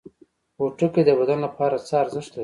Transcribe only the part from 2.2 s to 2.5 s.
لري؟